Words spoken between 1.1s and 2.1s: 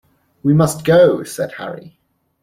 said Harry.